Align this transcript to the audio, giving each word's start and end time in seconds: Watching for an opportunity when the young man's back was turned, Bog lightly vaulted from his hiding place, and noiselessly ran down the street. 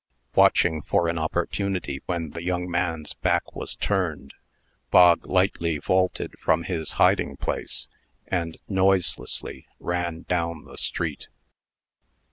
Watching 0.33 0.81
for 0.81 1.09
an 1.09 1.19
opportunity 1.19 2.01
when 2.07 2.31
the 2.31 2.41
young 2.41 2.67
man's 2.67 3.13
back 3.13 3.55
was 3.55 3.75
turned, 3.75 4.33
Bog 4.89 5.27
lightly 5.27 5.77
vaulted 5.77 6.33
from 6.39 6.63
his 6.63 6.93
hiding 6.93 7.37
place, 7.37 7.87
and 8.27 8.57
noiselessly 8.67 9.67
ran 9.79 10.23
down 10.23 10.65
the 10.65 10.79
street. 10.79 11.27